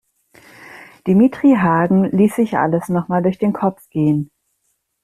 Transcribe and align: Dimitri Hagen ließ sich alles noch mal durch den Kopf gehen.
Dimitri 1.05 1.57
Hagen 1.59 2.05
ließ 2.05 2.35
sich 2.35 2.57
alles 2.57 2.89
noch 2.89 3.07
mal 3.07 3.21
durch 3.21 3.37
den 3.37 3.53
Kopf 3.53 3.87
gehen. 3.91 4.31